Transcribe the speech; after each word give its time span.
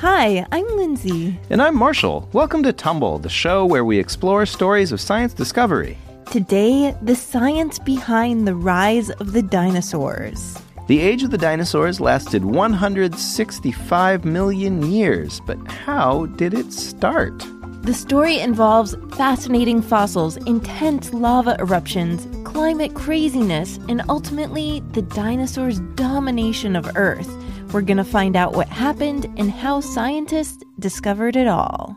Hi, 0.00 0.46
I'm 0.52 0.64
Lindsay. 0.76 1.36
And 1.50 1.60
I'm 1.60 1.74
Marshall. 1.74 2.28
Welcome 2.32 2.62
to 2.62 2.72
Tumble, 2.72 3.18
the 3.18 3.28
show 3.28 3.66
where 3.66 3.84
we 3.84 3.98
explore 3.98 4.46
stories 4.46 4.92
of 4.92 5.00
science 5.00 5.34
discovery. 5.34 5.98
Today, 6.30 6.94
the 7.02 7.16
science 7.16 7.80
behind 7.80 8.46
the 8.46 8.54
rise 8.54 9.10
of 9.10 9.32
the 9.32 9.42
dinosaurs. 9.42 10.56
The 10.86 11.00
age 11.00 11.24
of 11.24 11.32
the 11.32 11.36
dinosaurs 11.36 12.00
lasted 12.00 12.44
165 12.44 14.24
million 14.24 14.88
years, 14.88 15.40
but 15.44 15.58
how 15.66 16.26
did 16.26 16.54
it 16.54 16.72
start? 16.72 17.44
The 17.82 17.92
story 17.92 18.38
involves 18.38 18.94
fascinating 19.16 19.82
fossils, 19.82 20.36
intense 20.36 21.12
lava 21.12 21.56
eruptions, 21.58 22.28
climate 22.46 22.94
craziness, 22.94 23.80
and 23.88 24.02
ultimately 24.08 24.80
the 24.92 25.02
dinosaurs' 25.02 25.80
domination 25.96 26.76
of 26.76 26.88
Earth. 26.94 27.28
We're 27.72 27.82
going 27.82 27.98
to 27.98 28.04
find 28.04 28.34
out 28.34 28.54
what 28.54 28.68
happened 28.68 29.26
and 29.36 29.50
how 29.50 29.80
scientists 29.80 30.62
discovered 30.78 31.36
it 31.36 31.46
all. 31.46 31.94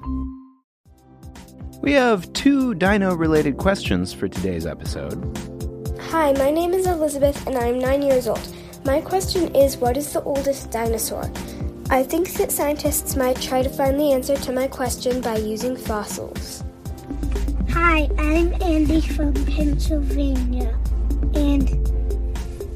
We 1.81 1.93
have 1.93 2.31
two 2.33 2.75
dino 2.75 3.15
related 3.15 3.57
questions 3.57 4.11
for 4.13 4.27
today's 4.27 4.65
episode. 4.65 5.15
Hi, 6.09 6.33
my 6.33 6.51
name 6.51 6.73
is 6.73 6.87
Elizabeth 6.87 7.47
and 7.47 7.57
I'm 7.57 7.79
nine 7.79 8.01
years 8.01 8.27
old. 8.27 8.45
My 8.83 8.99
question 8.99 9.55
is 9.55 9.77
What 9.77 9.95
is 9.95 10.11
the 10.11 10.21
oldest 10.23 10.71
dinosaur? 10.71 11.31
I 11.89 12.03
think 12.03 12.33
that 12.33 12.51
scientists 12.51 13.15
might 13.15 13.39
try 13.41 13.63
to 13.63 13.69
find 13.69 13.97
the 13.97 14.11
answer 14.11 14.35
to 14.35 14.51
my 14.51 14.67
question 14.67 15.21
by 15.21 15.37
using 15.37 15.77
fossils. 15.77 16.65
Hi, 17.69 18.09
I'm 18.17 18.53
Andy 18.61 18.99
from 18.99 19.33
Pennsylvania, 19.45 20.77
and 21.33 21.69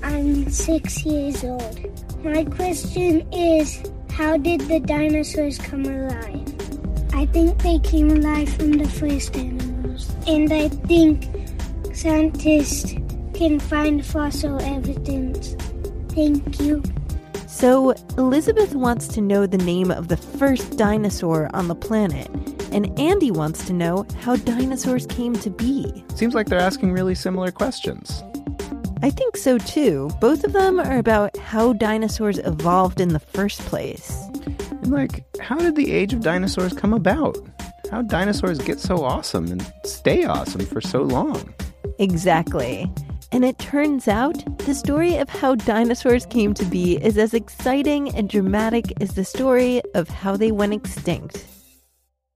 I'm 0.02 0.50
six 0.50 1.06
years 1.06 1.44
old. 1.44 1.95
My 2.26 2.44
question 2.44 3.22
is 3.32 3.84
How 4.10 4.36
did 4.36 4.62
the 4.62 4.80
dinosaurs 4.80 5.60
come 5.60 5.86
alive? 5.86 6.56
I 7.14 7.28
think 7.28 7.62
they 7.62 7.78
came 7.78 8.10
alive 8.10 8.50
from 8.50 8.72
the 8.72 8.90
first 8.90 9.38
animals, 9.38 10.12
and 10.26 10.52
I 10.52 10.70
think 10.70 11.30
scientists 11.94 12.96
can 13.36 13.60
find 13.60 14.04
fossil 14.04 14.60
evidence. 14.60 15.56
Thank 16.16 16.60
you. 16.60 16.82
So, 17.46 17.92
Elizabeth 18.18 18.74
wants 18.74 19.08
to 19.10 19.22
know 19.22 19.46
the 19.46 19.60
name 19.60 19.92
of 19.92 20.08
the 20.08 20.18
first 20.18 20.80
dinosaur 20.80 21.52
on 21.54 21.68
the 21.68 21.76
planet, 21.76 22.28
and 22.72 23.00
Andy 23.00 23.30
wants 23.30 23.68
to 23.68 23.72
know 23.74 24.04
how 24.22 24.36
dinosaurs 24.36 25.06
came 25.06 25.36
to 25.36 25.52
be. 25.52 26.04
Seems 26.16 26.34
like 26.34 26.48
they're 26.48 26.58
asking 26.58 26.92
really 26.92 27.14
similar 27.14 27.52
questions. 27.52 28.24
I 29.06 29.12
think 29.12 29.38
so 29.38 29.60
too. 29.60 30.10
Both 30.20 30.44
of 30.44 30.54
them 30.54 30.80
are 30.80 30.98
about 30.98 31.38
how 31.38 31.74
dinosaurs 31.74 32.40
evolved 32.40 33.00
in 33.00 33.10
the 33.10 33.20
first 33.20 33.60
place. 33.62 34.20
And, 34.72 34.90
like, 34.90 35.24
how 35.40 35.58
did 35.58 35.76
the 35.76 35.92
age 35.92 36.12
of 36.12 36.22
dinosaurs 36.22 36.74
come 36.74 36.92
about? 36.92 37.38
How 37.92 38.02
dinosaurs 38.02 38.58
get 38.58 38.80
so 38.80 39.04
awesome 39.04 39.52
and 39.52 39.72
stay 39.84 40.24
awesome 40.24 40.66
for 40.66 40.82
so 40.82 41.04
long? 41.04 41.54
Exactly. 42.00 42.92
And 43.32 43.46
it 43.46 43.60
turns 43.60 44.08
out 44.08 44.44
the 44.66 44.74
story 44.74 45.18
of 45.18 45.30
how 45.30 45.54
dinosaurs 45.54 46.26
came 46.26 46.56
to 46.56 46.66
be 46.66 46.98
is 46.98 47.20
as 47.20 47.36
exciting 47.36 48.10
and 48.16 48.28
dramatic 48.28 48.86
as 49.02 49.14
the 49.14 49.24
story 49.24 49.84
of 49.94 50.10
how 50.10 50.36
they 50.36 50.52
went 50.52 50.74
extinct. 50.74 51.46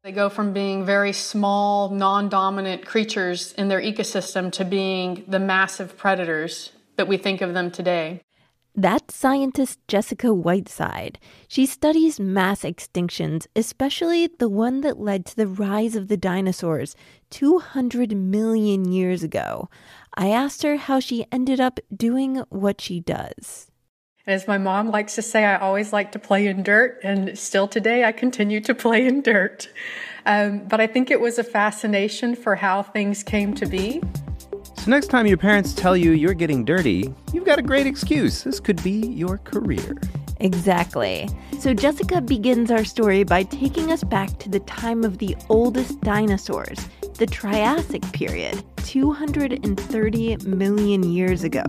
They 0.09 0.15
go 0.15 0.29
from 0.29 0.53
being 0.53 0.85
very 0.85 1.13
small, 1.13 1.91
non 1.91 2.29
dominant 2.29 2.83
creatures 2.83 3.53
in 3.59 3.67
their 3.67 3.79
ecosystem 3.79 4.51
to 4.53 4.65
being 4.65 5.23
the 5.27 5.37
massive 5.37 5.99
predators 5.99 6.71
that 6.95 7.07
we 7.07 7.15
think 7.15 7.41
of 7.41 7.53
them 7.53 7.69
today. 7.69 8.21
That's 8.73 9.13
scientist 9.13 9.77
Jessica 9.87 10.33
Whiteside. 10.33 11.19
She 11.47 11.67
studies 11.67 12.19
mass 12.19 12.63
extinctions, 12.63 13.45
especially 13.55 14.25
the 14.39 14.49
one 14.49 14.81
that 14.81 14.99
led 14.99 15.27
to 15.27 15.35
the 15.35 15.45
rise 15.45 15.95
of 15.95 16.07
the 16.07 16.17
dinosaurs 16.17 16.95
200 17.29 18.17
million 18.17 18.91
years 18.91 19.21
ago. 19.21 19.69
I 20.15 20.29
asked 20.29 20.63
her 20.63 20.77
how 20.77 20.99
she 20.99 21.27
ended 21.31 21.59
up 21.59 21.79
doing 21.95 22.37
what 22.49 22.81
she 22.81 22.99
does. 22.99 23.68
As 24.27 24.47
my 24.47 24.57
mom 24.57 24.91
likes 24.91 25.15
to 25.15 25.21
say, 25.21 25.45
I 25.45 25.57
always 25.57 25.93
like 25.93 26.11
to 26.11 26.19
play 26.19 26.47
in 26.47 26.61
dirt, 26.61 26.99
and 27.03 27.37
still 27.37 27.67
today 27.67 28.03
I 28.03 28.11
continue 28.11 28.59
to 28.61 28.75
play 28.75 29.07
in 29.07 29.21
dirt. 29.21 29.69
Um, 30.25 30.67
but 30.67 30.81
I 30.81 30.87
think 30.87 31.09
it 31.09 31.21
was 31.21 31.39
a 31.39 31.43
fascination 31.43 32.35
for 32.35 32.55
how 32.55 32.83
things 32.83 33.23
came 33.23 33.53
to 33.55 33.65
be. 33.65 34.01
So, 34.75 34.91
next 34.91 35.07
time 35.07 35.25
your 35.25 35.37
parents 35.37 35.73
tell 35.73 35.95
you 35.95 36.11
you're 36.11 36.33
getting 36.33 36.65
dirty, 36.65 37.13
you've 37.33 37.45
got 37.45 37.59
a 37.59 37.61
great 37.61 37.87
excuse. 37.87 38.43
This 38.43 38.59
could 38.59 38.83
be 38.83 39.07
your 39.07 39.37
career. 39.39 39.99
Exactly. 40.41 41.29
So, 41.57 41.73
Jessica 41.73 42.21
begins 42.21 42.71
our 42.71 42.83
story 42.83 43.23
by 43.23 43.43
taking 43.43 43.91
us 43.91 44.03
back 44.03 44.37
to 44.39 44.49
the 44.49 44.59
time 44.61 45.05
of 45.05 45.19
the 45.19 45.35
oldest 45.47 45.99
dinosaurs, 46.01 46.87
the 47.15 47.25
Triassic 47.25 48.03
period, 48.11 48.63
230 48.83 50.37
million 50.45 51.03
years 51.03 51.43
ago. 51.43 51.63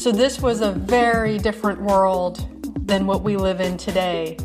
So, 0.00 0.10
this 0.10 0.40
was 0.40 0.62
a 0.62 0.72
very 0.72 1.36
different 1.36 1.82
world 1.82 2.48
than 2.86 3.06
what 3.06 3.22
we 3.22 3.36
live 3.36 3.60
in 3.60 3.76
today. 3.76 4.38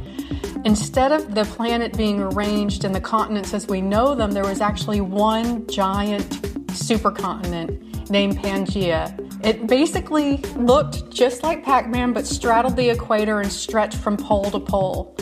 Instead 0.66 1.14
of 1.14 1.34
the 1.34 1.46
planet 1.46 1.96
being 1.96 2.20
arranged 2.20 2.84
in 2.84 2.92
the 2.92 3.00
continents 3.00 3.54
as 3.54 3.66
we 3.66 3.80
know 3.80 4.16
them, 4.16 4.34
there 4.34 4.44
was 4.44 4.60
actually 4.60 5.00
one 5.00 5.66
giant 5.68 6.30
supercontinent 6.74 8.10
named 8.10 8.38
Pangaea. 8.40 9.18
It 9.46 9.66
basically 9.66 10.40
looked 10.58 11.10
just 11.10 11.42
like 11.42 11.64
Pac 11.64 11.88
Man, 11.88 12.12
but 12.12 12.28
straddled 12.28 12.76
the 12.76 12.90
equator 12.90 13.40
and 13.40 13.50
stretched 13.50 13.96
from 13.96 14.18
pole 14.18 14.52
to 14.52 14.60
pole. 14.60 15.16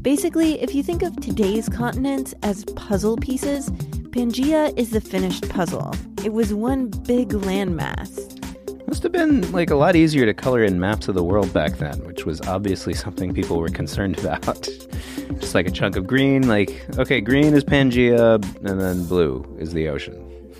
Basically, 0.00 0.62
if 0.62 0.76
you 0.76 0.84
think 0.84 1.02
of 1.02 1.16
today's 1.16 1.68
continents 1.68 2.36
as 2.44 2.64
puzzle 2.76 3.16
pieces, 3.16 3.68
Pangaea 4.12 4.72
is 4.78 4.90
the 4.90 5.00
finished 5.00 5.48
puzzle. 5.48 5.92
It 6.24 6.32
was 6.32 6.54
one 6.54 6.86
big 6.86 7.30
landmass. 7.30 8.23
Must 8.94 9.02
have 9.02 9.10
been 9.10 9.50
like 9.50 9.70
a 9.70 9.74
lot 9.74 9.96
easier 9.96 10.24
to 10.24 10.32
color 10.32 10.62
in 10.62 10.78
maps 10.78 11.08
of 11.08 11.16
the 11.16 11.24
world 11.24 11.52
back 11.52 11.78
then, 11.78 11.98
which 12.04 12.24
was 12.24 12.40
obviously 12.42 12.94
something 12.94 13.34
people 13.34 13.58
were 13.58 13.68
concerned 13.68 14.16
about. 14.20 14.68
Just 15.40 15.52
like 15.52 15.66
a 15.66 15.72
chunk 15.72 15.96
of 15.96 16.06
green, 16.06 16.46
like, 16.46 16.86
okay, 16.96 17.20
green 17.20 17.54
is 17.54 17.64
Pangea, 17.64 18.34
and 18.64 18.80
then 18.80 19.04
blue 19.06 19.44
is 19.58 19.72
the 19.72 19.88
ocean. 19.88 20.54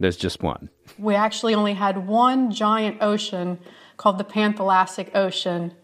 There's 0.00 0.16
just 0.16 0.42
one. 0.42 0.68
We 0.98 1.14
actually 1.14 1.54
only 1.54 1.74
had 1.74 2.08
one 2.08 2.50
giant 2.50 3.00
ocean 3.00 3.60
called 3.98 4.18
the 4.18 4.24
Panthalassic 4.24 5.14
Ocean, 5.14 5.76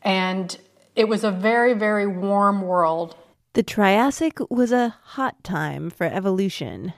and 0.00 0.56
it 0.96 1.10
was 1.10 1.24
a 1.24 1.30
very, 1.30 1.74
very 1.74 2.06
warm 2.06 2.62
world. 2.62 3.14
The 3.52 3.62
Triassic 3.62 4.38
was 4.48 4.72
a 4.72 4.96
hot 5.02 5.44
time 5.44 5.90
for 5.90 6.06
evolution. 6.06 6.94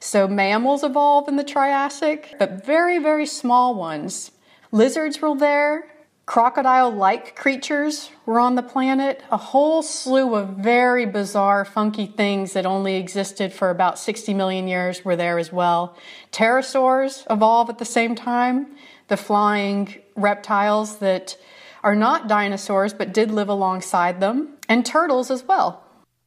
So 0.00 0.28
mammals 0.28 0.84
evolve 0.84 1.28
in 1.28 1.36
the 1.36 1.44
Triassic, 1.44 2.36
but 2.38 2.64
very, 2.64 2.98
very 2.98 3.26
small 3.26 3.74
ones. 3.74 4.30
Lizards 4.70 5.20
were 5.20 5.36
there, 5.36 5.88
crocodile 6.28 6.90
like 6.90 7.34
creatures 7.34 8.10
were 8.26 8.38
on 8.38 8.54
the 8.54 8.62
planet, 8.62 9.22
a 9.30 9.36
whole 9.36 9.82
slew 9.82 10.34
of 10.34 10.50
very 10.50 11.06
bizarre, 11.06 11.64
funky 11.64 12.06
things 12.06 12.52
that 12.52 12.66
only 12.66 12.96
existed 12.96 13.52
for 13.52 13.70
about 13.70 13.98
60 13.98 14.34
million 14.34 14.68
years 14.68 15.04
were 15.04 15.16
there 15.16 15.38
as 15.38 15.52
well. 15.52 15.96
Pterosaurs 16.30 17.24
evolve 17.30 17.70
at 17.70 17.78
the 17.78 17.84
same 17.84 18.14
time, 18.14 18.66
the 19.08 19.16
flying 19.16 20.02
reptiles 20.16 20.98
that 20.98 21.36
are 21.82 21.96
not 21.96 22.28
dinosaurs 22.28 22.92
but 22.92 23.14
did 23.14 23.30
live 23.30 23.48
alongside 23.48 24.20
them, 24.20 24.50
and 24.68 24.84
turtles 24.84 25.30
as 25.30 25.42
well. 25.44 25.82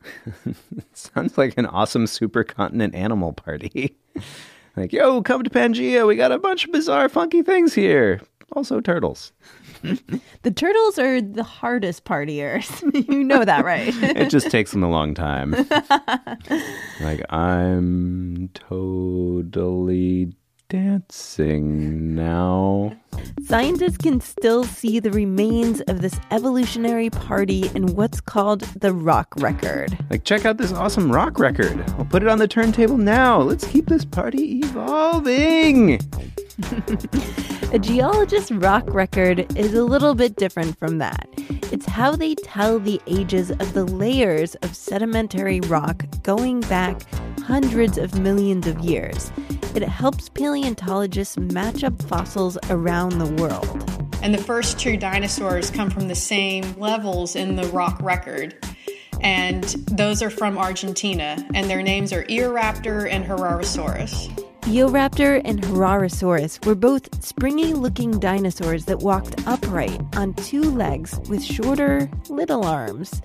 Sounds 0.94 1.38
like 1.38 1.58
an 1.58 1.66
awesome 1.66 2.06
supercontinent 2.06 2.96
animal 2.96 3.34
party. 3.34 3.96
like, 4.76 4.94
yo, 4.94 5.22
come 5.22 5.44
to 5.44 5.50
Pangaea. 5.50 6.08
We 6.08 6.16
got 6.16 6.32
a 6.32 6.40
bunch 6.40 6.66
of 6.66 6.72
bizarre, 6.72 7.10
funky 7.10 7.42
things 7.42 7.74
here. 7.74 8.22
Also, 8.54 8.82
turtles. 8.82 9.32
the 10.42 10.52
turtles 10.52 11.00
are 11.00 11.22
the 11.22 11.44
hardest 11.44 12.04
partiers. 12.04 12.68
you 13.10 13.24
know 13.24 13.46
that, 13.46 13.64
right? 13.64 13.94
it 13.96 14.30
just 14.30 14.52
takes 14.52 14.72
them 14.72 14.84
a 14.84 14.90
long 14.90 15.14
time. 15.14 15.56
like, 17.00 17.24
I'm 17.32 18.50
totally 18.54 20.34
dancing 20.72 22.16
now. 22.16 22.96
Scientists 23.44 23.98
can 23.98 24.22
still 24.22 24.64
see 24.64 25.02
the 25.02 25.12
remains 25.12 25.82
of 25.82 26.02
this 26.02 26.18
evolutionary 26.32 27.10
party 27.10 27.70
in 27.76 27.88
what's 27.88 28.22
called 28.22 28.62
the 28.80 28.94
rock 28.94 29.28
record. 29.36 29.98
Like, 30.10 30.24
check 30.24 30.46
out 30.46 30.56
this 30.56 30.72
awesome 30.72 31.12
rock 31.12 31.40
record. 31.40 31.84
I'll 31.98 32.06
put 32.06 32.24
it 32.24 32.30
on 32.30 32.38
the 32.38 32.48
turntable 32.48 32.98
now. 32.98 33.42
Let's 33.42 33.68
keep 33.68 33.88
this 33.88 34.06
party 34.06 34.60
evolving. 34.60 35.96
a 37.74 37.80
geologist's 37.80 38.54
rock 38.54 38.86
record 38.88 39.46
is 39.58 39.74
a 39.74 39.84
little 39.84 40.16
bit 40.16 40.38
different 40.38 40.80
from 40.80 41.00
that. 41.00 41.28
It's 41.74 41.86
how 41.86 42.16
they 42.16 42.34
tell 42.36 42.80
the 42.80 43.02
ages 43.08 43.52
of 43.52 43.74
the 43.74 43.84
layers 43.84 44.56
of 44.56 44.74
sedimentary 44.74 45.60
rock 45.62 46.06
going 46.24 46.62
back 46.62 47.02
hundreds 47.42 47.98
of 47.98 48.18
millions 48.22 48.68
of 48.68 48.80
years. 48.80 49.34
It 49.74 49.84
helps 49.84 50.30
paleontologists 50.30 51.38
match 51.38 51.84
up 51.84 52.02
fossils 52.04 52.58
around 52.70 53.18
the 53.18 53.42
world. 53.42 54.02
And 54.22 54.34
the 54.34 54.44
first 54.44 54.80
two 54.80 54.98
dinosaurs 54.98 55.72
come 55.72 55.90
from 55.90 56.08
the 56.08 56.16
same 56.16 56.78
levels 56.78 57.36
in 57.36 57.56
the 57.56 57.68
rock 57.68 58.00
record. 58.02 58.56
And 59.22 59.64
those 59.64 60.22
are 60.22 60.30
from 60.30 60.58
Argentina, 60.58 61.44
and 61.54 61.70
their 61.70 61.82
names 61.82 62.12
are 62.12 62.24
Eoraptor 62.26 63.10
and 63.10 63.24
Herrerasaurus. 63.24 64.30
Eoraptor 64.62 65.42
and 65.44 65.62
Herrerasaurus 65.62 66.66
were 66.66 66.76
both 66.76 67.24
springy 67.24 67.74
looking 67.74 68.20
dinosaurs 68.20 68.86
that 68.86 69.00
walked 69.00 69.48
upright 69.48 70.00
on 70.16 70.34
two 70.36 70.62
legs 70.62 71.20
with 71.30 71.44
shorter, 71.44 72.10
little 72.30 72.66
arms. 72.66 73.22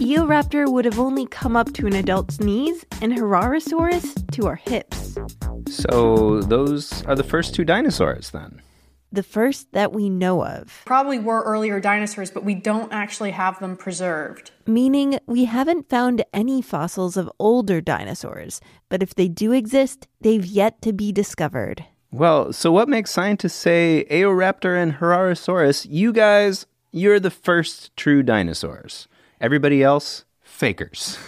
Eoraptor 0.00 0.70
would 0.70 0.84
have 0.84 0.98
only 0.98 1.26
come 1.26 1.56
up 1.56 1.72
to 1.74 1.86
an 1.86 1.94
adult's 1.94 2.40
knees, 2.40 2.84
and 3.00 3.12
Herrerasaurus 3.12 4.30
to 4.32 4.46
our 4.46 4.56
hips. 4.56 5.16
So 5.70 6.40
those 6.40 7.04
are 7.04 7.14
the 7.14 7.24
first 7.24 7.54
two 7.54 7.64
dinosaurs 7.64 8.30
then? 8.30 8.60
The 9.12 9.22
first 9.22 9.72
that 9.72 9.92
we 9.92 10.08
know 10.08 10.44
of. 10.44 10.82
Probably 10.84 11.18
were 11.18 11.42
earlier 11.42 11.80
dinosaurs, 11.80 12.30
but 12.30 12.44
we 12.44 12.54
don't 12.54 12.92
actually 12.92 13.32
have 13.32 13.58
them 13.58 13.76
preserved. 13.76 14.50
Meaning 14.66 15.18
we 15.26 15.46
haven't 15.46 15.88
found 15.88 16.24
any 16.32 16.62
fossils 16.62 17.16
of 17.16 17.30
older 17.38 17.80
dinosaurs, 17.80 18.60
but 18.88 19.02
if 19.02 19.14
they 19.14 19.28
do 19.28 19.52
exist, 19.52 20.06
they've 20.20 20.44
yet 20.44 20.80
to 20.82 20.92
be 20.92 21.10
discovered. 21.12 21.84
Well, 22.12 22.52
so 22.52 22.72
what 22.72 22.88
makes 22.88 23.10
scientists 23.10 23.54
say 23.54 24.06
Eoraptor 24.10 24.80
and 24.80 24.94
Herrerasaurus, 24.94 25.86
you 25.88 26.12
guys, 26.12 26.66
you're 26.90 27.20
the 27.20 27.30
first 27.30 27.96
true 27.96 28.22
dinosaurs? 28.22 29.06
Everybody 29.40 29.82
else, 29.82 30.24
fakers. 30.42 31.18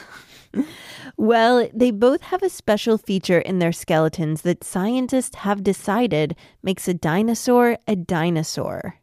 Well, 1.23 1.69
they 1.73 1.93
both 1.93 2.21
have 2.23 2.43
a 2.43 2.49
special 2.49 2.99
feature 2.99 3.39
in 3.39 3.61
their 3.61 3.71
skeletons 3.71 4.43
that 4.43 4.65
scientists 4.65 5.37
have 5.37 5.63
decided 5.63 6.35
makes 6.65 6.89
a 6.89 6.95
dinosaur 6.95 7.79
a 7.87 7.95
dinosaur. 7.95 8.97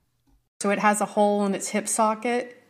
So 0.60 0.70
it 0.70 0.80
has 0.80 1.00
a 1.00 1.06
hole 1.06 1.46
in 1.46 1.56
its 1.56 1.70
hip 1.70 1.88
socket. 1.88 2.62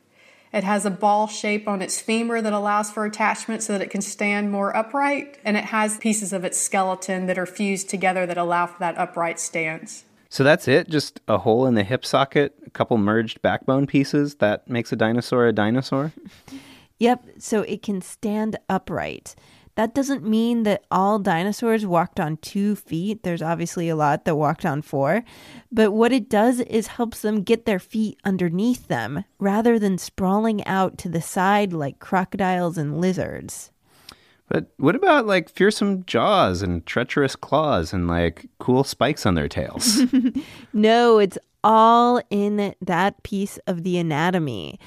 It 0.54 0.64
has 0.64 0.86
a 0.86 0.92
ball 0.92 1.26
shape 1.26 1.68
on 1.68 1.82
its 1.82 2.00
femur 2.00 2.44
that 2.44 2.54
allows 2.54 2.92
for 2.92 3.06
attachment 3.06 3.64
so 3.64 3.74
that 3.74 3.82
it 3.82 3.90
can 3.90 4.02
stand 4.02 4.52
more 4.52 4.78
upright. 4.78 5.40
And 5.44 5.58
it 5.58 5.66
has 5.66 5.98
pieces 5.98 6.32
of 6.32 6.46
its 6.46 6.60
skeleton 6.60 7.26
that 7.26 7.40
are 7.40 7.48
fused 7.48 7.90
together 7.90 8.28
that 8.28 8.38
allow 8.38 8.68
for 8.68 8.78
that 8.78 9.00
upright 9.00 9.40
stance. 9.40 10.04
So 10.30 10.44
that's 10.44 10.68
it? 10.68 10.92
Just 10.92 11.22
a 11.28 11.40
hole 11.40 11.66
in 11.66 11.74
the 11.74 11.84
hip 11.84 12.06
socket, 12.06 12.54
a 12.68 12.70
couple 12.70 13.00
merged 13.00 13.42
backbone 13.42 13.88
pieces 13.88 14.36
that 14.36 14.70
makes 14.70 14.92
a 14.92 14.96
dinosaur 14.96 15.48
a 15.48 15.54
dinosaur? 15.54 16.14
Yep, 17.00 17.26
so 17.40 17.62
it 17.62 17.82
can 17.82 18.02
stand 18.02 18.58
upright. 18.70 19.36
That 19.76 19.96
doesn't 19.96 20.28
mean 20.28 20.64
that 20.64 20.84
all 20.92 21.20
dinosaurs 21.20 21.86
walked 21.86 22.20
on 22.20 22.36
two 22.38 22.76
feet. 22.76 23.24
There's 23.24 23.42
obviously 23.42 23.88
a 23.88 23.96
lot 23.96 24.26
that 24.26 24.36
walked 24.36 24.66
on 24.66 24.82
four. 24.82 25.24
But 25.72 25.92
what 25.92 26.12
it 26.12 26.28
does 26.28 26.60
is 26.60 26.88
helps 26.88 27.22
them 27.22 27.44
get 27.44 27.66
their 27.66 27.80
feet 27.80 28.20
underneath 28.26 28.90
them 28.90 29.24
rather 29.40 29.80
than 29.80 29.98
sprawling 29.98 30.66
out 30.68 30.98
to 30.98 31.10
the 31.10 31.22
side 31.22 31.72
like 31.72 32.00
crocodiles 32.00 32.78
and 32.78 33.00
lizards. 33.00 33.72
But 34.50 34.74
what 34.76 34.96
about 34.96 35.26
like 35.26 35.48
fearsome 35.48 36.04
jaws 36.06 36.62
and 36.62 36.86
treacherous 36.86 37.38
claws 37.38 37.94
and 37.94 38.08
like 38.08 38.48
cool 38.58 38.84
spikes 38.84 39.26
on 39.26 39.36
their 39.36 39.48
tails? 39.48 40.02
no, 40.74 41.20
it's 41.20 41.38
all 41.64 42.22
in 42.30 42.74
that 42.82 43.22
piece 43.24 43.58
of 43.68 43.84
the 43.84 43.98
anatomy. 43.98 44.80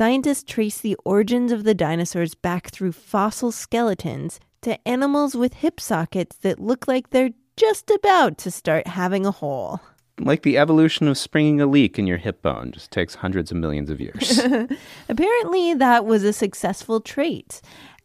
Scientists 0.00 0.50
trace 0.50 0.80
the 0.80 0.96
origins 1.04 1.52
of 1.52 1.64
the 1.64 1.74
dinosaurs 1.74 2.34
back 2.34 2.70
through 2.70 2.90
fossil 2.90 3.52
skeletons 3.52 4.40
to 4.62 4.88
animals 4.88 5.34
with 5.34 5.52
hip 5.52 5.78
sockets 5.78 6.36
that 6.36 6.58
look 6.58 6.88
like 6.88 7.10
they're 7.10 7.34
just 7.54 7.90
about 7.90 8.38
to 8.38 8.50
start 8.50 8.86
having 8.86 9.26
a 9.26 9.30
hole. 9.30 9.78
Like 10.18 10.40
the 10.40 10.56
evolution 10.56 11.06
of 11.06 11.18
springing 11.18 11.60
a 11.60 11.66
leak 11.66 11.98
in 11.98 12.06
your 12.06 12.16
hip 12.16 12.40
bone 12.40 12.72
just 12.72 12.90
takes 12.90 13.16
hundreds 13.16 13.50
of 13.50 13.58
millions 13.58 13.90
of 13.90 14.00
years. 14.00 14.38
Apparently, 15.10 15.74
that 15.74 16.06
was 16.06 16.24
a 16.24 16.32
successful 16.32 17.02
trait. 17.02 17.60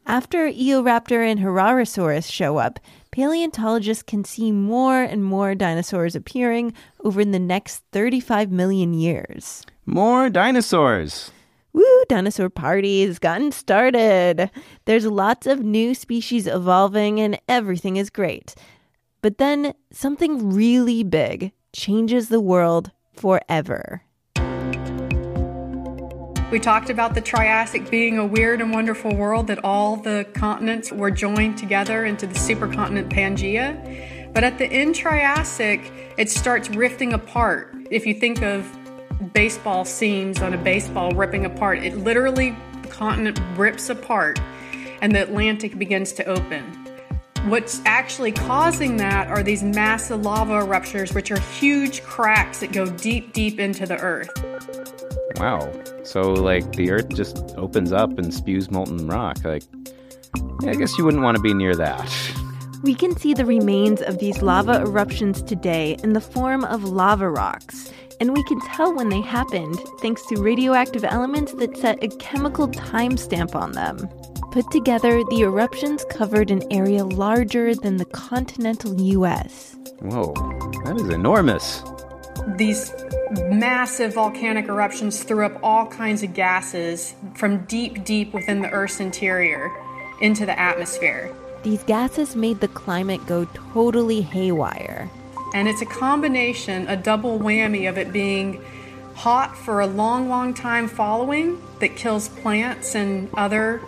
After 0.06 0.50
Eoraptor 0.50 1.26
and 1.26 1.40
Herrerasaurus 1.40 2.30
show 2.30 2.58
up, 2.58 2.78
paleontologists 3.12 4.04
can 4.04 4.26
see 4.26 4.52
more 4.52 5.02
and 5.02 5.24
more 5.24 5.56
dinosaurs 5.56 6.14
appearing 6.14 6.74
over 7.06 7.24
the 7.24 7.40
next 7.40 7.84
35 7.94 8.52
million 8.52 8.94
years. 8.94 9.64
More 9.86 10.30
dinosaurs! 10.30 11.32
Woo, 11.76 12.06
dinosaur 12.08 12.50
parties 12.50 13.20
gotten 13.20 13.52
started. 13.52 14.50
There's 14.86 15.06
lots 15.06 15.46
of 15.46 15.60
new 15.60 15.94
species 15.94 16.48
evolving 16.48 17.20
and 17.20 17.38
everything 17.50 17.98
is 17.98 18.10
great. 18.10 18.56
But 19.22 19.40
then 19.40 19.74
something 19.92 20.54
really 20.54 21.04
big 21.04 21.52
changes 21.74 22.30
the 22.30 22.40
world 22.40 22.92
forever. 23.14 24.04
We 26.50 26.62
talked 26.62 26.90
about 26.90 27.14
the 27.14 27.20
Triassic 27.20 27.92
being 27.92 28.18
a 28.20 28.26
weird 28.26 28.62
and 28.62 28.72
wonderful 28.72 29.14
world 29.14 29.48
that 29.48 29.62
all 29.66 29.98
the 29.98 30.26
continents 30.34 30.94
were 30.94 31.12
joined 31.12 31.58
together 31.58 32.06
into 32.06 32.26
the 32.26 32.36
supercontinent 32.36 33.10
Pangaea. 33.10 34.32
But 34.34 34.46
at 34.46 34.58
the 34.60 34.68
end 34.68 34.96
Triassic, 34.96 35.92
it 36.18 36.30
starts 36.30 36.70
rifting 36.70 37.12
apart. 37.12 37.76
If 37.92 38.06
you 38.06 38.14
think 38.14 38.42
of 38.42 38.66
baseball 39.34 39.86
seams 39.86 40.42
on 40.42 40.54
a 40.54 40.58
baseball 40.58 41.12
ripping 41.12 41.46
apart. 41.46 41.80
It 41.80 41.98
literally, 41.98 42.56
the 42.82 42.88
continent 42.88 43.40
rips 43.56 43.90
apart 43.90 44.40
and 45.02 45.14
the 45.14 45.22
Atlantic 45.22 45.78
begins 45.78 46.14
to 46.14 46.26
open. 46.26 46.64
What's 47.48 47.82
actually 47.86 48.32
causing 48.32 48.98
that 48.98 49.28
are 49.28 49.44
these 49.44 49.62
massive 49.62 50.24
lava 50.24 50.56
eruptions, 50.56 51.14
which 51.14 51.30
are 51.32 51.40
huge 51.40 52.02
cracks 52.02 52.60
that 52.62 52.72
go 52.72 52.88
deep, 52.88 53.34
deep 53.34 53.60
into 53.60 53.86
the 53.86 54.00
earth. 54.00 54.32
Wow. 55.38 55.72
So, 56.04 56.34
like, 56.34 56.72
the 56.74 56.92
earth 56.92 57.10
just 57.10 57.38
opens 57.56 57.92
up 57.92 58.18
and 58.18 58.34
spews 58.34 58.72
molten 58.72 59.08
rock. 59.08 59.44
Like, 59.44 59.64
yeah, 60.64 60.72
I 60.72 60.76
guess 60.76 60.98
you 60.98 61.06
wouldn't 61.06 61.24
want 61.24 61.38
to 61.38 61.44
be 61.44 61.54
near 61.54 61.76
that. 61.76 62.12
We 62.82 62.96
can 62.96 63.16
see 63.16 63.34
the 63.34 63.46
remains 63.46 64.02
of 64.02 64.20
these 64.20 64.42
lava 64.42 64.82
eruptions 64.82 65.42
today 65.42 65.98
in 66.04 66.14
the 66.14 66.22
form 66.22 66.64
of 66.64 66.84
lava 66.84 67.30
rocks 67.30 67.92
and 68.20 68.34
we 68.34 68.44
can 68.44 68.60
tell 68.62 68.94
when 68.94 69.10
they 69.10 69.22
happened 69.22 69.80
thanks 70.00 70.26
to 70.28 70.42
radioactive 70.42 71.04
elements 71.04 71.54
that 71.54 71.78
set 71.78 72.04
a 72.04 72.08
chemical 72.18 72.68
timestamp 72.68 73.56
on 73.56 73.74
them. 73.74 74.10
Put 74.52 74.72
together, 74.72 75.24
the 75.30 75.42
eruptions 75.42 76.06
covered 76.10 76.50
an 76.50 76.64
area 76.72 77.04
larger 77.04 77.76
than 77.76 77.98
the 77.98 78.06
continental 78.06 79.00
US. 79.02 79.76
Whoa, 80.00 80.34
that 80.86 80.96
is 80.96 81.10
enormous. 81.10 81.84
These 82.58 82.94
massive 83.50 84.14
volcanic 84.14 84.68
eruptions 84.68 85.24
threw 85.24 85.46
up 85.46 85.60
all 85.64 85.88
kinds 85.88 86.24
of 86.24 86.34
gases 86.34 87.16
from 87.36 87.66
deep, 87.66 88.06
deep 88.06 88.34
within 88.34 88.62
the 88.62 88.70
Earth's 88.70 89.00
interior 89.00 89.72
into 90.22 90.46
the 90.46 90.58
atmosphere. 90.58 91.36
These 91.64 91.84
gases 91.84 92.36
made 92.36 92.60
the 92.60 92.68
climate 92.68 93.26
go 93.26 93.46
totally 93.74 94.22
haywire. 94.22 95.10
And 95.56 95.70
it's 95.70 95.82
a 95.82 95.86
combination, 95.86 96.86
a 96.90 96.98
double 96.98 97.40
whammy 97.40 97.88
of 97.88 97.98
it 97.98 98.12
being 98.12 98.62
hot 99.14 99.58
for 99.58 99.80
a 99.80 99.88
long, 99.88 100.28
long 100.28 100.54
time 100.54 100.90
following 100.90 101.62
that 101.80 101.96
kills 101.96 102.28
plants 102.28 102.94
and 102.94 103.30
other 103.36 103.82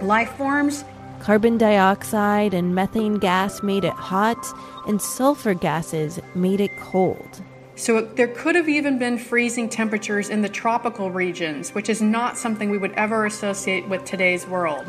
life 0.00 0.36
forms. 0.36 0.84
Carbon 1.18 1.58
dioxide 1.58 2.54
and 2.54 2.72
methane 2.72 3.18
gas 3.18 3.64
made 3.64 3.82
it 3.82 3.94
hot, 3.94 4.38
and 4.86 5.02
sulfur 5.02 5.54
gases 5.54 6.20
made 6.36 6.60
it 6.60 6.70
cold. 6.78 7.42
So 7.74 8.00
there 8.00 8.28
could 8.28 8.54
have 8.54 8.68
even 8.68 9.00
been 9.00 9.18
freezing 9.18 9.68
temperatures 9.68 10.30
in 10.30 10.42
the 10.42 10.48
tropical 10.48 11.10
regions, 11.10 11.74
which 11.74 11.88
is 11.88 12.00
not 12.00 12.38
something 12.38 12.70
we 12.70 12.78
would 12.78 12.92
ever 12.92 13.26
associate 13.26 13.88
with 13.88 14.04
today's 14.04 14.46
world. 14.46 14.86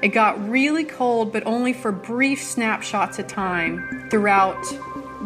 It 0.00 0.08
got 0.08 0.48
really 0.48 0.84
cold, 0.84 1.34
but 1.34 1.46
only 1.46 1.74
for 1.74 1.92
brief 1.92 2.42
snapshots 2.42 3.18
of 3.18 3.26
time 3.26 4.08
throughout 4.10 4.64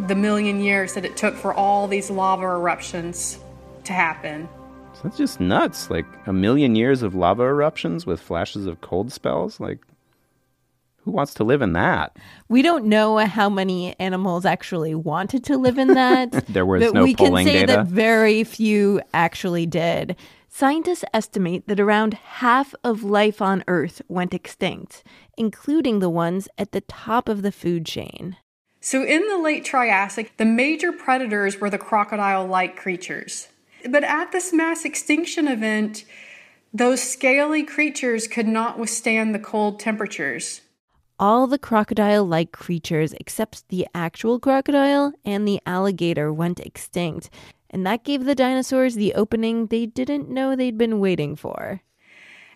the 0.09 0.15
million 0.15 0.61
years 0.61 0.95
that 0.95 1.05
it 1.05 1.17
took 1.17 1.35
for 1.35 1.55
all 1.55 1.89
these 1.89 2.11
lava 2.11 2.45
eruptions 2.45 3.39
to 3.85 3.93
happen. 3.93 4.49
So 4.95 5.01
that's 5.05 5.17
just 5.17 5.41
nuts. 5.41 5.91
Like 5.91 6.07
a 6.27 6.33
million 6.33 6.75
years 6.75 7.03
of 7.03 7.15
lava 7.15 7.45
eruptions 7.45 8.07
with 8.07 8.21
flashes 8.21 8.67
of 8.67 8.81
cold 8.81 9.13
spells. 9.13 9.61
Like, 9.61 9.79
who 11.05 11.11
wants 11.11 11.33
to 11.35 11.45
live 11.45 11.63
in 11.63 11.73
that? 11.73 12.17
We 12.49 12.61
don't 12.63 12.85
know 12.85 13.17
how 13.19 13.49
many 13.49 13.99
animals 13.99 14.45
actually 14.45 14.95
wanted 14.95 15.45
to 15.45 15.57
live 15.57 15.79
in 15.79 15.89
that. 15.89 16.33
there 16.49 16.67
was 16.67 16.85
but 16.85 16.95
no 16.95 17.05
we 17.05 17.15
can 17.15 17.35
say 17.37 17.61
data. 17.61 17.67
that 17.67 17.87
very 17.87 18.45
few 18.45 19.01
actually 19.15 19.67
did. 19.67 20.17
Scientists 20.49 21.05
estimate 21.15 21.67
that 21.69 21.81
around 21.81 22.15
half 22.15 22.75
of 22.85 23.03
life 23.03 23.41
on 23.41 23.65
Earth 23.69 24.03
went 24.09 24.35
extinct, 24.35 25.03
including 25.39 26.01
the 26.01 26.11
ones 26.11 26.49
at 26.59 26.73
the 26.73 26.81
top 26.83 27.29
of 27.29 27.43
the 27.43 27.53
food 27.53 27.87
chain. 27.87 28.37
So, 28.83 29.05
in 29.05 29.29
the 29.29 29.37
late 29.37 29.65
Triassic, 29.65 30.37
the 30.39 30.47
major 30.47 30.91
predators 30.91 31.61
were 31.61 31.69
the 31.69 31.77
crocodile 31.77 32.47
like 32.47 32.77
creatures. 32.77 33.49
But 33.89 34.05
at 34.05 34.33
this 34.33 34.53
mass 34.53 34.87
extinction 34.87 35.49
event, 35.49 36.05
those 36.73 37.03
scaly 37.03 37.63
creatures 37.63 38.27
could 38.27 38.49
not 38.49 38.79
withstand 38.79 39.35
the 39.35 39.39
cold 39.39 39.81
temperatures. 39.81 40.63
All 41.19 41.47
the 41.47 41.59
crocodile 41.59 42.25
like 42.25 42.53
creatures, 42.53 43.13
except 43.21 43.69
the 43.69 43.87
actual 43.95 44.41
crocodile 44.41 45.13
and 45.27 45.47
the 45.47 45.61
alligator, 45.67 46.33
went 46.33 46.61
extinct. 46.61 47.29
And 47.69 47.87
that 47.87 48.05
gave 48.05 48.25
the 48.25 48.35
dinosaurs 48.35 48.95
the 48.95 49.13
opening 49.13 49.67
they 49.67 49.85
didn't 49.85 50.31
know 50.31 50.57
they'd 50.57 50.79
been 50.79 51.01
waiting 51.01 51.37
for. 51.37 51.83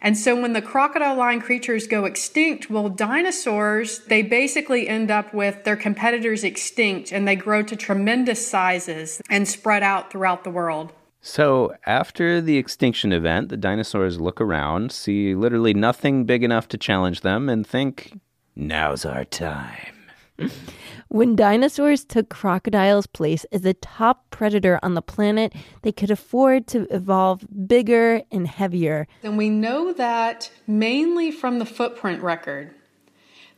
And 0.04 0.18
so 0.18 0.38
when 0.38 0.52
the 0.52 0.60
crocodile 0.60 1.16
line 1.16 1.40
creatures 1.40 1.86
go 1.86 2.04
extinct, 2.04 2.68
well, 2.68 2.90
dinosaurs, 2.90 4.00
they 4.00 4.20
basically 4.20 4.86
end 4.86 5.10
up 5.10 5.32
with 5.32 5.64
their 5.64 5.76
competitors 5.76 6.44
extinct 6.44 7.10
and 7.10 7.26
they 7.26 7.36
grow 7.36 7.62
to 7.62 7.74
tremendous 7.74 8.46
sizes 8.46 9.22
and 9.30 9.48
spread 9.48 9.82
out 9.82 10.12
throughout 10.12 10.44
the 10.44 10.50
world. 10.50 10.92
So, 11.22 11.74
after 11.86 12.42
the 12.42 12.58
extinction 12.58 13.10
event, 13.14 13.48
the 13.48 13.56
dinosaurs 13.56 14.20
look 14.20 14.42
around, 14.42 14.92
see 14.92 15.34
literally 15.34 15.72
nothing 15.72 16.26
big 16.26 16.44
enough 16.44 16.68
to 16.68 16.76
challenge 16.76 17.22
them, 17.22 17.48
and 17.48 17.66
think, 17.66 18.20
now's 18.54 19.06
our 19.06 19.24
time. 19.24 19.94
When 21.14 21.36
dinosaurs 21.36 22.04
took 22.04 22.28
crocodiles' 22.28 23.06
place 23.06 23.46
as 23.52 23.60
the 23.60 23.74
top 23.74 24.28
predator 24.30 24.80
on 24.82 24.94
the 24.94 25.00
planet, 25.00 25.54
they 25.82 25.92
could 25.92 26.10
afford 26.10 26.66
to 26.66 26.92
evolve 26.92 27.46
bigger 27.68 28.22
and 28.32 28.48
heavier. 28.48 29.06
And 29.22 29.38
we 29.38 29.48
know 29.48 29.92
that 29.92 30.50
mainly 30.66 31.30
from 31.30 31.60
the 31.60 31.66
footprint 31.66 32.20
record. 32.20 32.74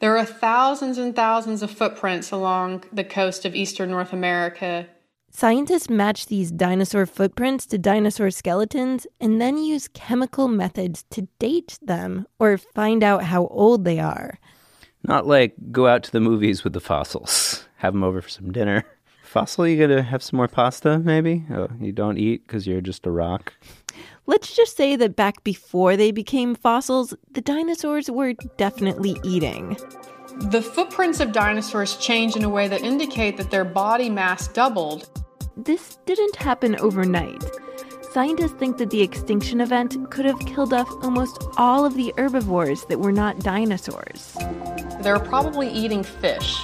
There 0.00 0.18
are 0.18 0.26
thousands 0.26 0.98
and 0.98 1.16
thousands 1.16 1.62
of 1.62 1.70
footprints 1.70 2.30
along 2.30 2.84
the 2.92 3.04
coast 3.04 3.46
of 3.46 3.54
eastern 3.54 3.88
North 3.88 4.12
America 4.12 4.88
Scientists 5.30 5.88
match 5.88 6.26
these 6.26 6.50
dinosaur 6.50 7.06
footprints 7.06 7.64
to 7.66 7.78
dinosaur 7.78 8.30
skeletons 8.30 9.06
and 9.18 9.40
then 9.40 9.56
use 9.56 9.88
chemical 9.88 10.46
methods 10.46 11.04
to 11.10 11.28
date 11.38 11.78
them 11.80 12.26
or 12.38 12.58
find 12.58 13.02
out 13.02 13.25
how 13.25 13.46
old 13.46 13.86
they 13.86 13.98
are. 13.98 14.38
Not 15.06 15.26
like 15.26 15.54
go 15.70 15.86
out 15.86 16.02
to 16.04 16.10
the 16.10 16.20
movies 16.20 16.64
with 16.64 16.72
the 16.72 16.80
fossils, 16.80 17.30
have 17.76 17.92
them 17.92 18.04
over 18.04 18.21
for 18.21 18.28
some 18.28 18.52
dinner. 18.52 18.85
Fossil, 19.23 19.66
you 19.66 19.78
gonna 19.78 20.02
have 20.02 20.23
some 20.23 20.37
more 20.37 20.49
pasta, 20.49 20.99
maybe? 20.99 21.45
Oh, 21.50 21.68
you 21.80 21.92
don't 21.92 22.16
eat 22.16 22.47
because 22.47 22.66
you're 22.66 22.80
just 22.80 23.06
a 23.06 23.11
rock? 23.11 23.54
Let's 24.26 24.54
just 24.54 24.76
say 24.76 24.97
that 24.97 25.16
back 25.16 25.42
before 25.42 25.97
they 25.97 26.11
became 26.11 26.54
fossils, 26.54 27.14
the 27.33 27.40
dinosaurs 27.40 28.11
were 28.11 28.35
definitely 28.56 29.16
eating. 29.25 29.76
The 30.50 30.62
footprints 30.62 31.21
of 31.21 31.33
dinosaurs 31.33 31.97
change 31.97 32.37
in 32.37 32.45
a 32.45 32.49
way 32.49 32.68
that 32.68 32.83
indicate 32.83 33.37
that 33.38 33.50
their 33.50 33.64
body 33.64 34.11
mass 34.11 34.49
doubled 34.49 35.09
this 35.56 35.97
didn't 36.04 36.37
happen 36.37 36.78
overnight. 36.80 37.42
Scientists 38.12 38.52
think 38.52 38.76
that 38.76 38.90
the 38.90 39.00
extinction 39.00 39.62
event 39.62 40.11
could 40.11 40.26
have 40.26 40.38
killed 40.40 40.75
off 40.75 40.88
almost 41.02 41.42
all 41.56 41.87
of 41.87 41.95
the 41.95 42.12
herbivores 42.18 42.85
that 42.90 43.00
were 43.00 43.12
not 43.12 43.38
dinosaurs. 43.38 44.37
They 45.00 45.11
were 45.11 45.18
probably 45.18 45.71
eating 45.71 46.02
fish 46.02 46.62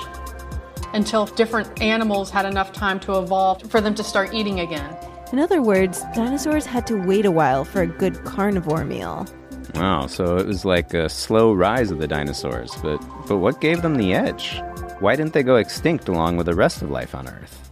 until 0.92 1.26
different 1.26 1.80
animals 1.80 2.30
had 2.30 2.46
enough 2.46 2.72
time 2.72 3.00
to 3.00 3.18
evolve 3.18 3.70
for 3.70 3.80
them 3.80 3.94
to 3.94 4.04
start 4.04 4.32
eating 4.34 4.60
again. 4.60 4.96
In 5.32 5.38
other 5.38 5.62
words, 5.62 6.02
dinosaurs 6.14 6.66
had 6.66 6.86
to 6.88 6.96
wait 6.96 7.24
a 7.24 7.30
while 7.30 7.64
for 7.64 7.82
a 7.82 7.86
good 7.86 8.22
carnivore 8.24 8.84
meal. 8.84 9.26
Wow, 9.74 10.06
so 10.06 10.36
it 10.36 10.46
was 10.46 10.64
like 10.64 10.92
a 10.92 11.08
slow 11.08 11.52
rise 11.54 11.90
of 11.90 11.98
the 11.98 12.06
dinosaurs, 12.06 12.74
but 12.82 12.98
but 13.26 13.38
what 13.38 13.60
gave 13.60 13.80
them 13.80 13.96
the 13.96 14.12
edge? 14.12 14.60
Why 15.00 15.16
didn't 15.16 15.32
they 15.32 15.42
go 15.42 15.56
extinct 15.56 16.08
along 16.08 16.36
with 16.36 16.46
the 16.46 16.54
rest 16.54 16.82
of 16.82 16.90
life 16.90 17.14
on 17.14 17.28
Earth? 17.28 17.70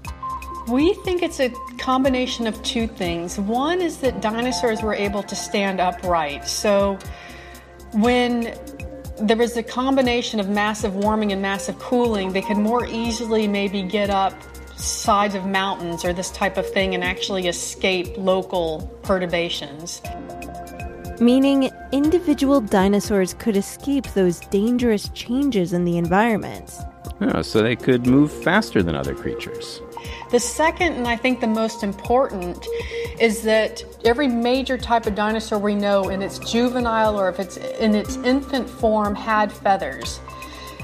We 0.69 0.95
think 1.05 1.23
it's 1.23 1.41
a 1.41 1.51
combination 1.79 2.47
of 2.47 2.61
two 2.63 2.87
things. 2.87 3.39
One 3.39 3.81
is 3.81 3.99
that 3.99 4.23
dinosaurs 4.23 4.83
were 4.83 4.95
able 4.95 5.23
to 5.25 5.35
stand 5.35 5.81
upright. 5.81 6.49
So 6.49 6.99
when 7.93 8.55
there 9.21 9.37
was 9.37 9.57
a 9.57 9.63
combination 9.63 10.41
of 10.41 10.49
massive 10.49 10.95
warming 10.95 11.33
and 11.33 11.43
massive 11.43 11.79
cooling, 11.79 12.33
they 12.33 12.43
could 12.43 12.57
more 12.57 12.87
easily 12.87 13.47
maybe 13.47 13.83
get 13.83 14.11
up 14.11 14.35
sides 14.77 15.35
of 15.35 15.45
mountains 15.45 16.05
or 16.05 16.13
this 16.13 16.31
type 16.31 16.57
of 16.57 16.69
thing 16.71 16.95
and 16.95 17.05
actually 17.05 17.47
escape 17.49 18.17
local 18.17 18.91
perturbations. 19.03 20.01
Meaning, 21.21 21.71
individual 21.93 22.63
dinosaurs 22.63 23.35
could 23.35 23.57
escape 23.57 24.07
those 24.15 24.41
dangerous 24.41 25.11
changes 25.11 25.75
in 25.75 25.85
the 25.85 25.99
environment. 25.99 26.73
Oh, 27.21 27.43
so 27.43 27.63
they 27.63 27.77
could 27.77 28.07
move 28.07 28.33
faster 28.33 28.83
than 28.83 28.95
other 28.95 29.15
creatures. 29.15 29.83
The 30.31 30.41
second, 30.41 30.95
and 30.95 31.09
I 31.09 31.17
think 31.17 31.41
the 31.41 31.47
most 31.47 31.83
important, 31.83 32.67
is 33.19 33.43
that 33.43 33.85
every 34.05 34.29
major 34.29 34.79
type 34.79 35.07
of 35.07 35.15
dinosaur 35.15 35.59
we 35.59 35.75
know 35.75 36.09
in 36.09 36.23
its 36.23 36.39
juvenile 36.39 37.19
or 37.19 37.29
if 37.29 37.41
it's 37.41 37.57
in 37.57 37.95
its 37.95 38.17
infant 38.17 38.69
form 38.69 39.15
had 39.15 39.53
feathers. 39.53 40.21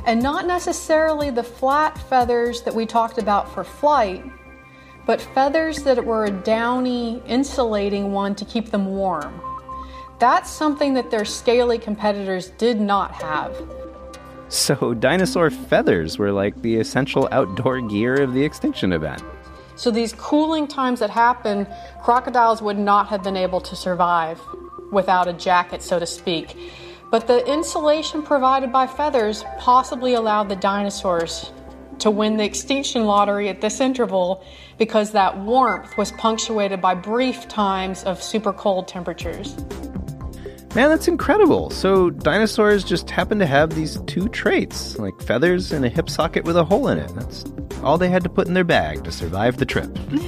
And 0.04 0.23
not 0.23 0.46
necessarily 0.46 1.30
the 1.30 1.42
flat 1.42 1.99
feathers 1.99 2.62
that 2.62 2.75
we 2.75 2.87
talked 2.87 3.18
about 3.18 3.52
for 3.52 3.64
flight, 3.64 4.25
but 5.06 5.20
feathers 5.20 5.82
that 5.85 6.04
were 6.04 6.25
a 6.25 6.30
downy, 6.30 7.23
insulating 7.26 8.12
one 8.12 8.35
to 8.35 8.44
keep 8.44 8.70
them 8.70 8.87
warm. 8.87 9.40
That's 10.18 10.50
something 10.50 10.94
that 10.94 11.11
their 11.11 11.25
scaly 11.25 11.78
competitors 11.78 12.49
did 12.50 12.80
not 12.80 13.12
have. 13.12 13.56
So, 14.48 14.94
dinosaur 14.94 15.50
feathers 15.50 16.18
were 16.18 16.30
like 16.30 16.62
the 16.62 16.76
essential 16.76 17.28
outdoor 17.32 17.80
gear 17.80 18.14
of 18.22 18.32
the 18.32 18.44
extinction 18.44 18.92
event. 18.92 19.22
So 19.76 19.90
these 19.90 20.14
cooling 20.14 20.68
times 20.68 21.00
that 21.00 21.10
happen, 21.10 21.66
crocodiles 22.02 22.62
would 22.62 22.78
not 22.78 23.08
have 23.08 23.22
been 23.22 23.36
able 23.36 23.60
to 23.60 23.76
survive 23.76 24.40
without 24.90 25.28
a 25.28 25.34
jacket, 25.34 25.82
so 25.82 25.98
to 25.98 26.06
speak. 26.06 26.56
But 27.10 27.26
the 27.26 27.46
insulation 27.46 28.22
provided 28.22 28.72
by 28.72 28.86
feathers 28.86 29.44
possibly 29.58 30.14
allowed 30.14 30.48
the 30.48 30.56
dinosaurs 30.56 31.52
to 31.98 32.10
win 32.10 32.36
the 32.36 32.44
extinction 32.44 33.04
lottery 33.04 33.48
at 33.48 33.60
this 33.60 33.80
interval 33.80 34.44
because 34.78 35.12
that 35.12 35.38
warmth 35.38 35.96
was 35.98 36.12
punctuated 36.12 36.80
by 36.80 36.94
brief 36.94 37.46
times 37.48 38.02
of 38.04 38.22
super 38.22 38.52
cold 38.52 38.88
temperatures. 38.88 39.56
Man, 40.76 40.90
that's 40.90 41.09
incredible. 41.09 41.71
So, 41.71 42.11
dinosaurs 42.11 42.85
just 42.85 43.09
happen 43.09 43.38
to 43.38 43.47
have 43.47 43.75
these 43.75 43.99
two 44.02 44.28
traits, 44.28 44.99
like 44.99 45.18
feathers 45.23 45.73
and 45.73 45.87
a 45.87 45.88
hip 45.88 46.11
socket 46.11 46.45
with 46.45 46.54
a 46.54 46.64
hole 46.64 46.88
in 46.88 46.99
it. 46.99 47.09
That's 47.14 47.47
all 47.83 47.97
they 47.97 48.11
had 48.11 48.23
to 48.25 48.28
put 48.28 48.47
in 48.47 48.52
their 48.52 48.62
bag 48.62 49.02
to 49.04 49.11
survive 49.11 49.56
the 49.56 49.64
trip. 49.64 49.99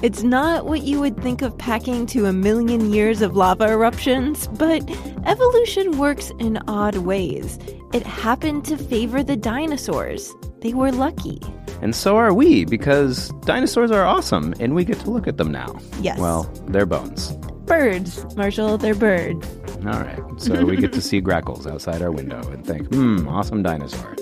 It's 0.00 0.22
not 0.22 0.66
what 0.66 0.84
you 0.84 1.00
would 1.00 1.20
think 1.20 1.42
of 1.42 1.58
packing 1.58 2.06
to 2.06 2.26
a 2.26 2.32
million 2.32 2.92
years 2.92 3.20
of 3.20 3.36
lava 3.36 3.66
eruptions, 3.66 4.46
but 4.46 4.88
evolution 5.26 5.98
works 5.98 6.30
in 6.38 6.56
odd 6.68 6.98
ways. 6.98 7.58
It 7.92 8.06
happened 8.06 8.64
to 8.66 8.76
favor 8.76 9.24
the 9.24 9.36
dinosaurs. 9.36 10.32
They 10.60 10.72
were 10.72 10.92
lucky. 10.92 11.40
And 11.82 11.96
so 11.96 12.16
are 12.16 12.32
we, 12.32 12.64
because 12.64 13.30
dinosaurs 13.44 13.90
are 13.90 14.04
awesome, 14.04 14.54
and 14.60 14.76
we 14.76 14.84
get 14.84 15.00
to 15.00 15.10
look 15.10 15.26
at 15.26 15.36
them 15.36 15.50
now. 15.50 15.76
Yes. 16.00 16.20
Well, 16.20 16.44
they're 16.68 16.86
bones. 16.86 17.32
Birds, 17.66 18.24
Marshall, 18.36 18.78
they're 18.78 18.94
birds. 18.94 19.48
All 19.86 20.00
right. 20.00 20.20
So 20.38 20.64
we 20.64 20.76
get 20.76 20.92
to 20.94 21.00
see 21.00 21.20
grackles 21.20 21.66
outside 21.66 22.02
our 22.02 22.10
window 22.10 22.40
and 22.50 22.66
think, 22.66 22.92
hmm, 22.92 23.28
awesome 23.28 23.62
dinosaur. 23.62 24.16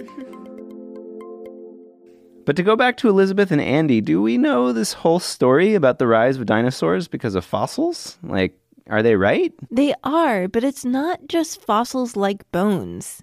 But 2.45 2.57
to 2.57 2.63
go 2.63 2.77
back 2.77 2.97
to 2.99 3.09
Elizabeth 3.09 3.51
and 3.51 3.61
Andy, 3.61 4.01
do 4.01 4.23
we 4.23 4.39
know 4.39 4.73
this 4.73 4.93
whole 4.93 5.19
story 5.19 5.75
about 5.75 5.99
the 5.99 6.07
rise 6.07 6.37
of 6.37 6.47
dinosaurs 6.47 7.09
because 7.09 7.35
of 7.35 7.45
fossils? 7.45 8.19
Like, 8.23 8.57
are 8.89 9.03
they 9.03 9.17
right? 9.17 9.53
They 9.71 9.95
are, 10.05 10.47
but 10.47 10.63
it's 10.63 10.85
not 10.85 11.27
just 11.27 11.61
fossils 11.61 12.15
like 12.15 12.49
bones. 12.53 13.23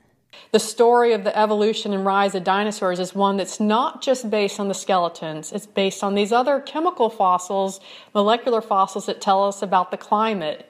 The 0.52 0.60
story 0.60 1.14
of 1.14 1.24
the 1.24 1.38
evolution 1.38 1.94
and 1.94 2.06
rise 2.06 2.36
of 2.36 2.44
dinosaurs 2.44 3.00
is 3.00 3.16
one 3.16 3.38
that's 3.38 3.60
not 3.60 4.02
just 4.02 4.30
based 4.30 4.60
on 4.60 4.68
the 4.68 4.74
skeletons, 4.74 5.54
it's 5.54 5.68
based 5.68 6.04
on 6.04 6.16
these 6.16 6.32
other 6.32 6.60
chemical 6.60 7.10
fossils, 7.10 7.80
molecular 8.14 8.62
fossils 8.62 9.06
that 9.06 9.22
tell 9.22 9.46
us 9.48 9.62
about 9.62 9.92
the 9.92 9.98
climate 9.98 10.68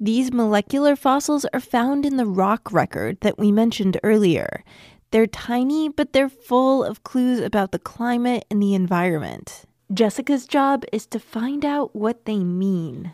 these 0.00 0.32
molecular 0.32 0.94
fossils 0.94 1.44
are 1.52 1.60
found 1.60 2.06
in 2.06 2.18
the 2.18 2.26
rock 2.26 2.72
record 2.72 3.18
that 3.22 3.36
we 3.36 3.50
mentioned 3.50 3.98
earlier. 4.04 4.62
They're 5.10 5.26
tiny, 5.26 5.88
but 5.88 6.12
they're 6.12 6.28
full 6.28 6.84
of 6.84 7.02
clues 7.02 7.40
about 7.40 7.72
the 7.72 7.80
climate 7.80 8.44
and 8.48 8.62
the 8.62 8.74
environment. 8.74 9.64
Jessica's 9.92 10.46
job 10.46 10.84
is 10.92 11.04
to 11.06 11.18
find 11.18 11.64
out 11.64 11.96
what 11.96 12.26
they 12.26 12.38
mean. 12.38 13.12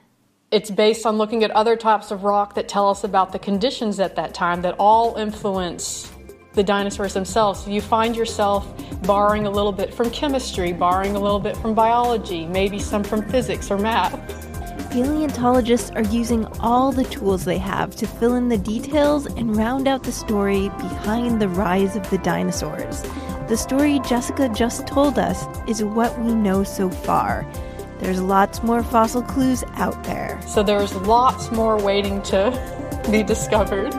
It's 0.51 0.71
based 0.71 1.07
on 1.07 1.17
looking 1.17 1.43
at 1.43 1.51
other 1.53 1.75
types 1.75 2.11
of 2.11 2.23
rock 2.23 2.55
that 2.55 2.69
tell 2.69 2.91
us 2.91 3.03
about 3.03 3.33
the 3.33 3.39
conditions 3.39 3.99
at 3.99 4.15
that 4.17 4.35
time 4.35 4.61
that 4.63 4.75
all 4.79 5.17
influence 5.17 6.13
the 6.53 6.63
dinosaurs 6.63 7.15
themselves. 7.15 7.65
So 7.65 7.71
you 7.71 7.81
find 7.81 8.15
yourself 8.15 8.71
borrowing 9.05 9.47
a 9.47 9.51
little 9.51 9.73
bit 9.73 9.95
from 9.95 10.11
chemistry, 10.11 10.73
borrowing 10.73 11.17
a 11.17 11.19
little 11.19 11.41
bit 11.41 11.57
from 11.57 11.75
biology, 11.75 12.47
maybe 12.47 12.79
some 12.79 13.03
from 13.03 13.27
physics 13.31 13.71
or 13.71 13.79
math 13.79 14.54
paleontologists 14.95 15.91
are 15.97 16.05
using 16.05 16.47
all 16.61 16.93
the 16.93 17.03
tools 17.03 17.45
they 17.45 17.59
have 17.59 17.97
to 17.97 18.07
fill 18.07 18.37
in 18.37 18.49
the 18.49 18.57
details 18.57 19.27
and 19.27 19.57
round 19.57 19.89
out 19.89 20.05
the 20.05 20.13
story 20.13 20.69
behind 20.69 21.43
the 21.43 21.49
rise 21.49 21.97
of 21.97 22.11
the 22.11 22.19
dinosaurs. 22.19 23.03
The 23.49 23.57
story 23.57 23.99
Jessica 24.07 24.49
just 24.51 24.87
told 24.87 25.19
us 25.19 25.47
is 25.67 25.83
what 25.83 26.17
we 26.21 26.33
know 26.33 26.63
so 26.63 26.89
far. 26.91 27.45
There's 27.99 28.23
lots 28.23 28.63
more 28.63 28.85
fossil 28.85 29.23
clues 29.23 29.65
out 29.73 30.05
there. 30.05 30.41
So 30.47 30.63
there's 30.63 30.95
lots 30.95 31.51
more 31.51 31.77
waiting 31.83 32.23
to 32.31 33.03
be 33.11 33.25
discovered. 33.25 33.93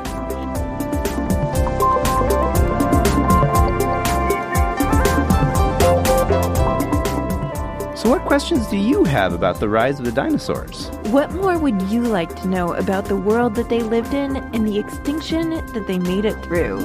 Questions 8.36 8.68
do 8.68 8.76
you 8.76 9.06
have 9.06 9.32
about 9.32 9.62
the 9.62 9.70
rise 9.70 9.98
of 9.98 10.04
the 10.04 10.12
dinosaurs? 10.12 10.90
What 11.06 11.32
more 11.32 11.58
would 11.58 11.82
you 11.84 12.02
like 12.02 12.36
to 12.42 12.50
know 12.50 12.74
about 12.74 13.06
the 13.06 13.16
world 13.16 13.56
that 13.56 13.70
they 13.70 13.82
lived 13.82 14.14
in 14.14 14.36
and 14.36 14.68
the 14.68 14.78
extinction 14.78 15.52
that 15.68 15.88
they 15.88 15.98
made 15.98 16.26
it 16.26 16.36
through? 16.44 16.82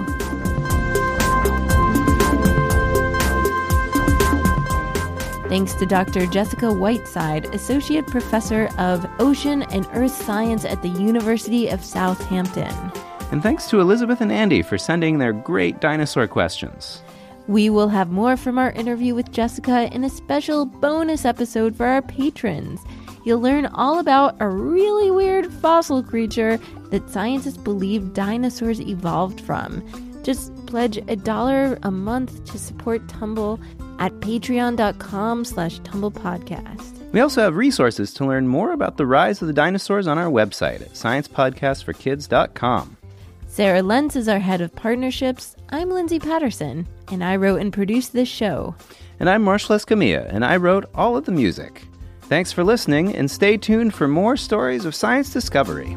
Thanks 5.49 5.75
to 5.75 5.87
Dr. 5.87 6.27
Jessica 6.27 6.73
Whiteside, 6.73 7.53
Associate 7.53 8.07
Professor 8.07 8.69
of 8.79 9.05
Ocean 9.19 9.65
and 9.73 9.89
Earth 9.93 10.13
Science 10.13 10.65
at 10.65 10.83
the 10.83 10.89
University 10.89 11.67
of 11.67 11.85
Southampton. 11.85 12.73
And 13.33 13.43
thanks 13.43 13.67
to 13.71 13.81
Elizabeth 13.81 14.21
and 14.21 14.31
Andy 14.31 14.63
for 14.63 14.79
sending 14.79 15.19
their 15.19 15.33
great 15.33 15.81
dinosaur 15.81 16.29
questions. 16.29 17.03
We 17.49 17.71
will 17.71 17.89
have 17.89 18.11
more 18.11 18.37
from 18.37 18.59
our 18.59 18.71
interview 18.73 19.15
with 19.15 19.33
Jessica 19.33 19.93
in 19.93 20.05
a 20.05 20.11
special 20.11 20.67
bonus 20.67 21.25
episode 21.25 21.75
for 21.77 21.87
our 21.87 22.03
patrons. 22.03 22.81
You'll 23.25 23.41
learn 23.41 23.67
all 23.67 23.99
about 23.99 24.37
a 24.41 24.49
really 24.49 25.11
weird 25.11 25.53
fossil 25.53 26.03
creature 26.03 26.59
that 26.91 27.11
scientists 27.11 27.57
believe 27.57 28.15
dinosaurs 28.15 28.81
evolved 28.81 29.41
from. 29.41 29.83
Just 30.23 30.55
pledge 30.67 30.99
a 31.09 31.17
dollar 31.17 31.79
a 31.83 31.91
month 31.91 32.45
to 32.53 32.59
support 32.59 33.09
Tumble 33.09 33.59
at 33.99 34.13
patreon.com 34.21 35.45
slash 35.45 35.81
tumblepodcast. 35.81 36.99
We 37.13 37.21
also 37.21 37.43
have 37.43 37.57
resources 37.57 38.15
to 38.15 38.25
learn 38.25 38.47
more 38.47 38.71
about 38.73 38.97
the 38.97 39.07
rise 39.07 39.43
of 39.43 39.49
the 39.49 39.55
dinosaurs 39.55 40.07
on 40.07 40.17
our 40.19 40.31
website 40.31 40.83
at 40.83 40.93
sciencepodcastforkids.com. 40.93 42.97
Sarah 43.49 43.83
Lentz 43.83 44.15
is 44.15 44.29
our 44.29 44.39
head 44.39 44.61
of 44.61 44.73
partnerships. 44.77 45.57
I'm 45.71 45.91
Lindsay 45.91 46.21
Patterson, 46.21 46.87
and 47.11 47.25
I 47.25 47.37
wrote 47.37 47.61
and 47.61 47.73
produced 47.73 48.13
this 48.13 48.29
show. 48.29 48.75
And 49.19 49.29
I'm 49.29 49.43
Marshall 49.43 49.77
Escamilla, 49.77 50.27
and 50.33 50.45
I 50.45 50.57
wrote 50.57 50.89
all 50.95 51.17
of 51.17 51.25
the 51.25 51.33
music. 51.33 51.83
Thanks 52.23 52.53
for 52.53 52.65
listening, 52.65 53.15
and 53.15 53.31
stay 53.31 53.57
tuned 53.57 53.95
for 53.95 54.09
more 54.09 54.37
stories 54.37 54.85
of 54.85 54.95
science 54.95 55.33
discovery. 55.33 55.97